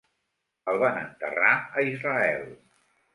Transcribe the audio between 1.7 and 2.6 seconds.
a Israel.